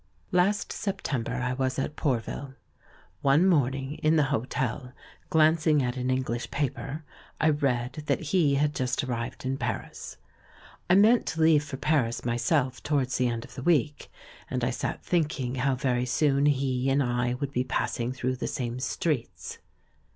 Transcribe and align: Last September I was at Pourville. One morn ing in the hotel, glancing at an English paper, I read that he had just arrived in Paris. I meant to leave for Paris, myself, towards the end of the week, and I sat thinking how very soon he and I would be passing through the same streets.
Last 0.31 0.71
September 0.73 1.33
I 1.35 1.53
was 1.53 1.77
at 1.77 1.95
Pourville. 1.95 2.55
One 3.21 3.45
morn 3.45 3.75
ing 3.75 3.93
in 3.97 4.15
the 4.15 4.23
hotel, 4.33 4.93
glancing 5.29 5.83
at 5.83 5.95
an 5.95 6.09
English 6.09 6.49
paper, 6.49 7.03
I 7.39 7.49
read 7.51 8.01
that 8.07 8.19
he 8.19 8.55
had 8.55 8.73
just 8.73 9.03
arrived 9.03 9.45
in 9.45 9.57
Paris. 9.59 10.17
I 10.89 10.95
meant 10.95 11.27
to 11.27 11.41
leave 11.41 11.63
for 11.63 11.77
Paris, 11.77 12.25
myself, 12.25 12.81
towards 12.81 13.17
the 13.19 13.27
end 13.27 13.45
of 13.45 13.53
the 13.53 13.61
week, 13.61 14.09
and 14.49 14.63
I 14.63 14.71
sat 14.71 15.05
thinking 15.05 15.53
how 15.53 15.75
very 15.75 16.07
soon 16.07 16.47
he 16.47 16.89
and 16.89 17.03
I 17.03 17.35
would 17.35 17.51
be 17.51 17.63
passing 17.63 18.11
through 18.11 18.37
the 18.37 18.47
same 18.47 18.79
streets. 18.79 19.59